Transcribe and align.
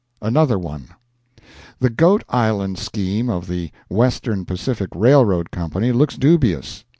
Another 0.19 0.57
One. 0.57 0.87
The 1.79 1.91
Goat 1.91 2.23
Island 2.27 2.79
scheme 2.79 3.29
of 3.29 3.45
the 3.47 3.69
Western 3.87 4.45
Pacific 4.45 4.89
Railroad 4.95 5.51
Company 5.51 5.91
looks 5.91 6.15
dubious. 6.15 6.83